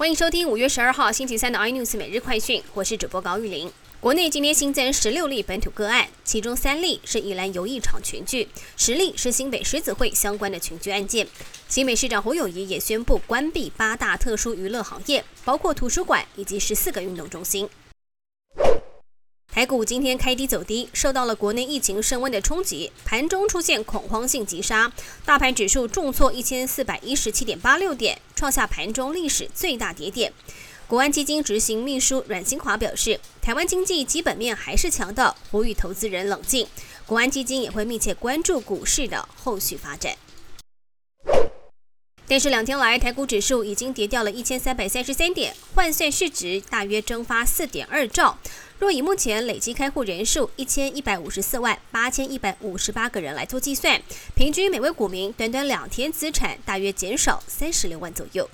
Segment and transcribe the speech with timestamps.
[0.00, 3.70] 欢迎收听五月十二号星期三的 iNews 每日快讯，我是主播高玉玲。
[4.00, 11.28] 国内今天新增十六例本土个案，其中三例是宜兰游艺场群聚，十例是新北狮子会相关的群聚案件。
[11.68, 17.68] 新北市长侯友谊也宣布关闭八大特殊娱乐行业，包括图书馆以及十四个运动中心。
[19.60, 24.90] 台股今天开低走低，受到了国内疫情升温的冲击，盘中出现恐慌性急杀，
[25.26, 30.32] 大盘指数重挫一千四百一十七点八六点，创下盘中历史最大跌点。
[30.88, 36.66] 国安基金执行秘书阮新华表示，台湾经济基本面还是强的，呼吁投资人冷静。
[37.04, 40.16] 国安基金也会密切关注股市的后续发展。
[42.30, 48.38] 但是两天来，台股指数已经跌掉了一千三百三十三点，换算市值大约蒸发四点二兆。
[48.78, 54.00] 若以目前累计开户人数一千一百五十四万八千一百五十八个人来做计算，
[54.36, 58.48] 平均每位股民短短两天资产大约减少三十六万左右。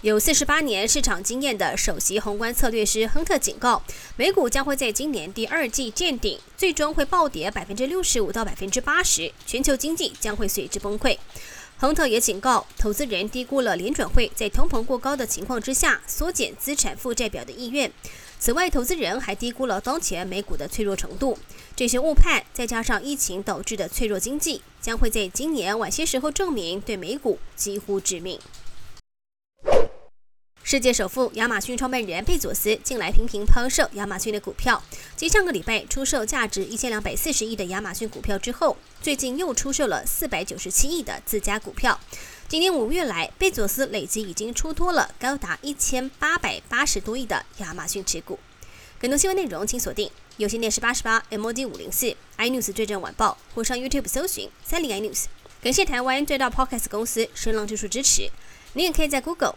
[0.00, 3.82] 有四十八年市场经验的首席宏观策略师亨特警告，
[4.16, 11.18] 美股将会在今年第二季见顶，最终会暴跌百分之六十五到百分之八十，全球经济将会随之崩溃。
[11.76, 17.90] 亨特也警告，投资人低估了联准会在通膨过高的情况之下缩减资产负债表的意愿。
[18.38, 21.38] 此外，投资人还低估了当前美股的脆弱程度。
[21.74, 28.38] 这些误判，再加上疫情导致的脆弱经济，将会在今年晚些时候证明对美股几乎致命。
[30.66, 34.82] 世界首富亚马逊创办人贝佐斯近来频频抛售亚马逊的股票，
[35.14, 42.00] 继上个礼拜出售价值一千两百四十亿的亚马逊股票之后，最近又出售了四百九十七亿的自家股票。
[42.48, 48.38] 今年五月来，贝佐斯累计已经出脱了高达一千八百八十多亿的亚马逊持股。
[48.98, 55.26] 更多新闻内容，请锁定有线电视八十八 MOD 五零四 iNews 最正晚报，或上 YouTube 搜寻三零 iNews。
[55.60, 58.30] 感谢台湾最大 Podcast 公司声浪技术支持。
[58.72, 59.56] 你也可以在 Google。